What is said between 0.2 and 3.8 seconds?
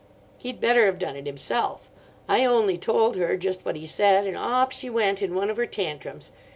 He'd better have done it himself. I only told her just what